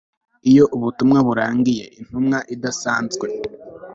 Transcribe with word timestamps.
iyo 0.49 0.63
ubutumwa 0.75 1.19
burangiye 1.27 1.85
intumwa 1.99 2.37
idasanzwe 2.55 3.27